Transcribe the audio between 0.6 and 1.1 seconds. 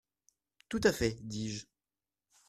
Tout à